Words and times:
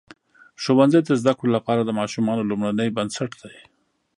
ښوونځی 0.61 1.01
د 1.03 1.09
زده 1.21 1.33
کړو 1.37 1.49
لپاره 1.57 1.81
د 1.83 1.91
ماشومانو 1.99 2.47
لومړنۍ 2.49 2.89
بنسټ 2.97 3.31
دی. 3.41 3.57